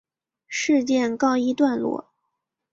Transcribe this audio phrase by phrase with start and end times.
[0.47, 2.09] 事件告一段落。